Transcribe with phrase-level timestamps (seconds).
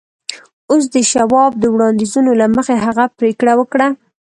[0.69, 3.87] اوس د شواب د وړاندیزونو له مخې هغه پرېکړه وکړه